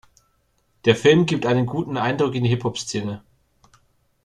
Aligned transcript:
Der 0.85 0.95
Film 0.95 1.27
gibt 1.27 1.45
einen 1.45 1.67
guten 1.67 1.95
Eindruck 1.95 2.33
in 2.33 2.41
die 2.43 2.49
Hip-Hop-Szene. 2.49 3.21